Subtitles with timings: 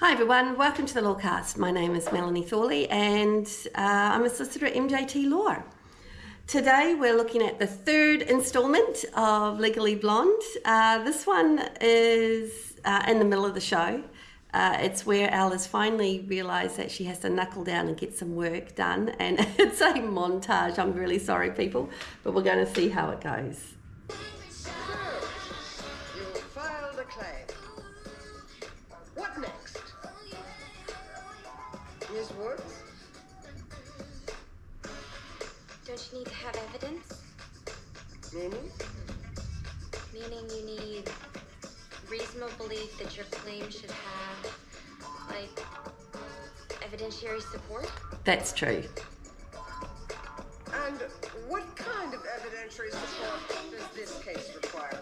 [0.00, 1.56] Hi everyone, welcome to the Lawcast.
[1.56, 3.46] My name is Melanie Thorley and
[3.76, 5.62] uh, I'm a solicitor at MJT Law.
[6.48, 10.42] Today we're looking at the third instalment of Legally Blonde.
[10.64, 14.02] Uh, this one is uh, in the middle of the show.
[14.52, 18.34] Uh, it's where has finally realised that she has to knuckle down and get some
[18.34, 20.76] work done, and it's a montage.
[20.76, 21.88] I'm really sorry, people,
[22.24, 23.74] but we're going to see how it goes.
[26.16, 27.53] You filed a claim.
[32.14, 32.30] Ms.
[32.38, 32.62] Woods?
[35.84, 37.22] Don't you need to have evidence?
[38.32, 38.70] Meaning?
[40.12, 41.10] Meaning you need
[42.08, 44.56] reasonable belief that your claim should have,
[45.28, 45.66] like,
[46.82, 47.90] evidentiary support?
[48.22, 48.84] That's true.
[50.72, 50.98] And
[51.48, 55.00] what kind of evidentiary support does this case require?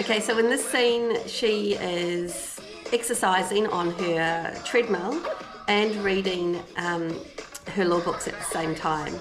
[0.00, 2.58] Okay, so in this scene, she is
[2.90, 5.20] exercising on her treadmill
[5.68, 7.18] and reading um,
[7.68, 9.14] her law books at the same time.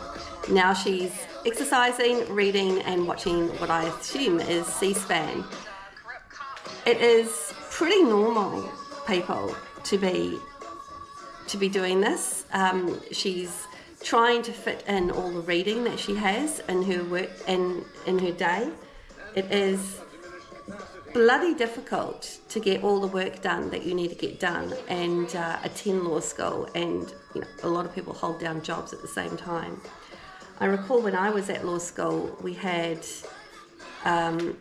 [0.50, 1.14] Now she's
[1.46, 5.44] exercising, reading, and watching what I assume is C SPAN.
[6.86, 8.70] It is pretty normal,
[9.08, 10.40] people, to be
[11.48, 12.46] to be doing this.
[12.54, 13.68] Um, she's
[14.02, 18.20] trying to fit in all the reading that she has in her work in in
[18.20, 18.70] her day.
[19.36, 20.02] It is
[21.14, 25.36] bloody difficult to get all the work done that you need to get done and
[25.36, 29.02] uh, attend law school and you know, a lot of people hold down jobs at
[29.02, 29.80] the same time.
[30.60, 33.06] I recall when i was at law school we had
[34.06, 34.58] um,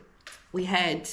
[0.53, 1.09] we had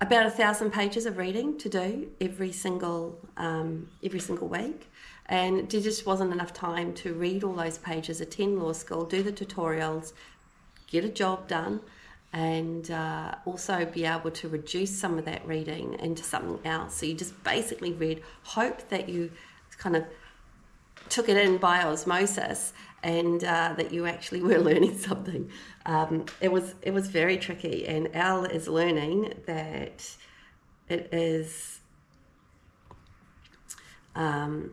[0.00, 4.90] about a thousand pages of reading to do every single um, every single week.
[5.26, 9.22] And there just wasn't enough time to read all those pages attend law school do
[9.22, 10.12] the tutorials
[10.86, 11.80] get a job done
[12.32, 16.96] and uh, also be able to reduce some of that reading into something else.
[16.96, 19.30] So you just basically read, hope that you
[19.78, 20.04] kind of
[21.08, 25.50] took it in by osmosis and uh, that you actually were learning something.
[25.86, 30.16] Um, it was it was very tricky, and Elle is learning that
[30.88, 31.80] it is.
[34.14, 34.72] Um,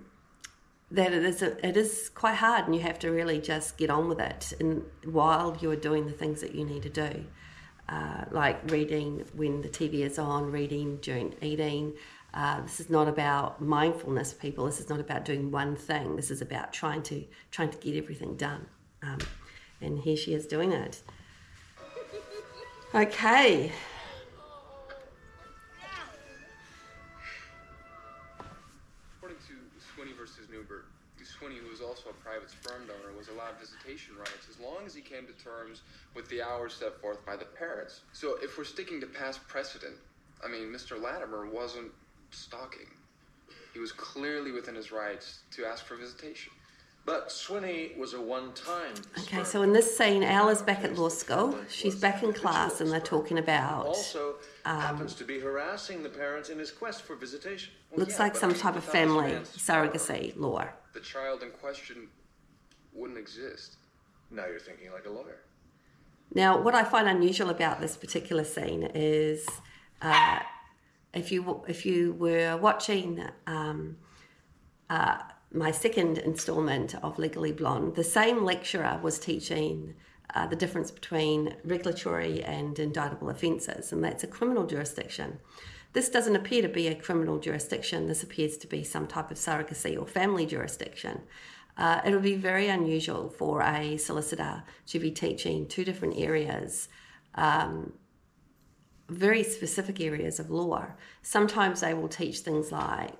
[0.91, 3.89] that it is a, it is quite hard, and you have to really just get
[3.89, 7.25] on with it, and while you are doing the things that you need to do
[7.89, 11.93] uh, like reading when the TV is on, reading during eating.
[12.33, 14.65] Uh, this is not about mindfulness, people.
[14.65, 16.15] This is not about doing one thing.
[16.15, 18.65] This is about trying to trying to get everything done.
[19.03, 19.19] Um,
[19.81, 21.01] and here she is doing it.
[22.93, 23.71] Okay.
[29.17, 30.85] According to Swinney versus Newbert,
[31.39, 35.01] Who was also a private sperm donor, was allowed visitation rights as long as he
[35.01, 35.81] came to terms
[36.15, 38.01] with the hours set forth by the parents.
[38.13, 39.95] So if we're sticking to past precedent,
[40.43, 40.99] I mean, Mr.
[40.99, 41.91] Latimer wasn't
[42.31, 42.87] stalking.
[43.73, 46.53] He was clearly within his rights to ask for visitation.
[47.05, 48.95] But Swinney was a one-time.
[49.19, 51.55] Okay, so in this scene, Elle is back at law school.
[51.69, 53.85] She's back in class and they're talking about.
[53.85, 54.35] Also,
[54.65, 57.73] um, happens to be harassing the parents in his quest for visitation.
[57.95, 60.67] Looks yeah, like some type of family surrogacy law.
[60.93, 62.07] The child in question
[62.91, 63.75] wouldn't exist.
[64.31, 65.41] Now you're thinking like a lawyer.
[66.33, 69.47] Now, what I find unusual about this particular scene is
[70.01, 70.39] uh,
[71.13, 73.97] if you if you were watching um,
[74.89, 75.19] uh,
[75.55, 79.95] my second instalment of Legally Blonde, the same lecturer was teaching
[80.33, 85.39] uh, the difference between regulatory and indictable offences, and that's a criminal jurisdiction.
[85.93, 88.07] This doesn't appear to be a criminal jurisdiction.
[88.07, 91.21] This appears to be some type of surrogacy or family jurisdiction.
[91.77, 96.89] Uh, it would be very unusual for a solicitor to be teaching two different areas,
[97.35, 97.93] um,
[99.07, 100.85] very specific areas of law.
[101.21, 103.13] Sometimes they will teach things like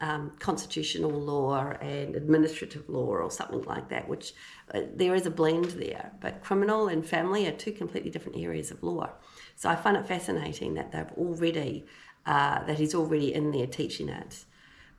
[0.00, 4.34] um, constitutional law and administrative law or something like that, which
[4.72, 6.12] uh, there is a blend there.
[6.20, 9.10] But criminal and family are two completely different areas of law.
[9.56, 11.86] So I find it fascinating that they've already,
[12.24, 14.44] uh, that he's already in there teaching it.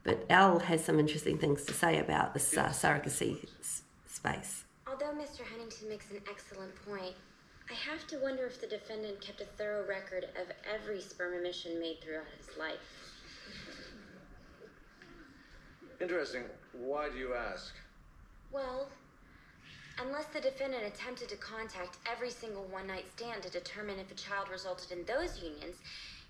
[0.04, 4.66] But Elle has some interesting things to say about this uh, surrogacy s- space.
[4.86, 5.42] Although Mr.
[5.50, 7.16] Huntington makes an excellent point,
[7.70, 11.80] I have to wonder if the defendant kept a thorough record of every sperm emission
[11.80, 13.14] made throughout his life.
[16.02, 16.44] Interesting.
[16.74, 17.74] Why do you ask?
[18.52, 18.90] Well,
[20.00, 24.16] unless the defendant attempted to contact every single one night stand to determine if a
[24.16, 25.78] child resulted in those unions,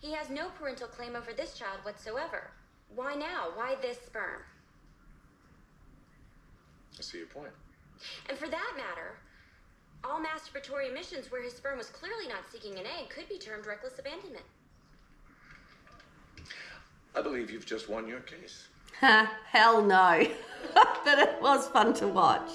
[0.01, 2.51] he has no parental claim over this child whatsoever.
[2.95, 3.47] Why now?
[3.55, 4.41] Why this sperm?
[6.97, 7.53] I see your point.
[8.29, 9.17] And for that matter,
[10.03, 13.65] all masturbatory emissions where his sperm was clearly not seeking an egg could be termed
[13.65, 14.45] reckless abandonment.
[17.15, 18.67] I believe you've just won your case.
[18.99, 20.25] Hell no.
[20.73, 22.49] but it was fun to watch.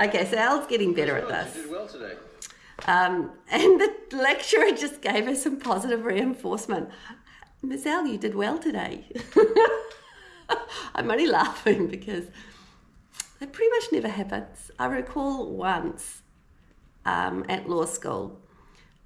[0.00, 1.56] Okay, so Elle's getting better at this.
[1.56, 2.14] You did well today.
[2.86, 6.90] Um, and the lecturer just gave her some positive reinforcement.
[7.62, 9.06] Miss Elle, you did well today.
[10.94, 12.26] I'm only laughing because
[13.40, 14.70] it pretty much never happens.
[14.78, 16.22] I recall once
[17.04, 18.40] um, at law school,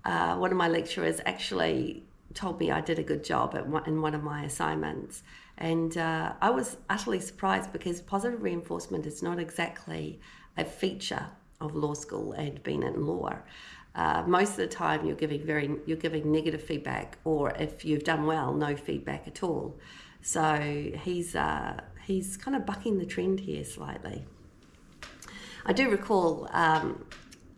[0.04, 2.04] uh, one of my lecturers actually
[2.34, 5.22] told me I did a good job one, in one of my assignments.
[5.56, 10.20] And uh, I was utterly surprised because positive reinforcement is not exactly
[10.56, 11.26] a feature
[11.60, 13.34] of law school and being in law.
[13.94, 18.04] Uh, most of the time, you're giving very you're giving negative feedback, or if you've
[18.04, 19.76] done well, no feedback at all.
[20.22, 24.24] So he's uh, he's kind of bucking the trend here slightly.
[25.66, 27.04] I do recall um,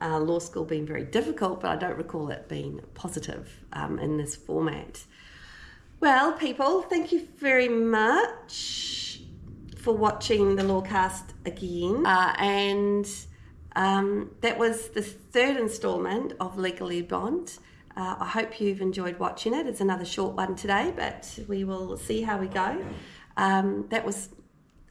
[0.00, 4.17] uh, law school being very difficult, but I don't recall it being positive um, in
[4.17, 5.05] this format.
[6.00, 9.20] Well, people, thank you very much
[9.76, 12.06] for watching the Lawcast again.
[12.06, 13.08] Uh, and
[13.76, 17.58] um, that was the third instalment of Legally Blonde.
[17.96, 19.67] Uh, I hope you've enjoyed watching it.
[19.67, 22.82] It's another short one today, but we will see how we go.
[23.37, 24.31] Um, that was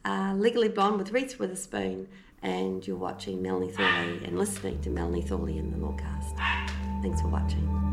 [0.04, 2.08] uh, Legally Blonde with Reese Witherspoon,
[2.42, 6.36] and you're watching Melanie Thorley and listening to Melanie Thorley in the Lawcast.
[7.02, 7.89] Thanks for watching.